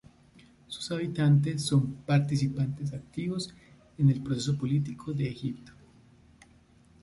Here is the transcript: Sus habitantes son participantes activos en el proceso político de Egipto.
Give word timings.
Sus 0.67 0.89
habitantes 0.91 1.61
son 1.63 1.93
participantes 1.93 2.91
activos 2.91 3.53
en 3.99 4.09
el 4.09 4.23
proceso 4.23 4.57
político 4.57 5.13
de 5.13 5.27
Egipto. 5.29 5.73